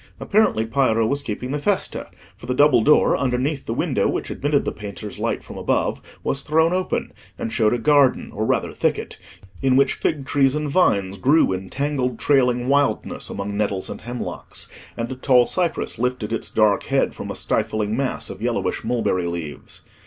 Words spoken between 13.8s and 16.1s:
and hemlocks, and a tall cypress